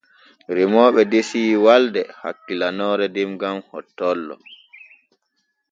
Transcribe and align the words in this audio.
Remooɓe 0.55 1.01
desi 1.11 1.41
walde 1.65 2.01
hakkilanoore 2.21 3.05
demgal 3.15 3.57
hottollo. 3.69 4.35